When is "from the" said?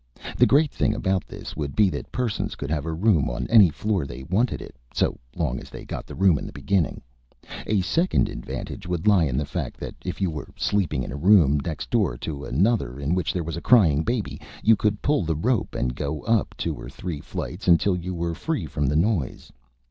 18.65-18.95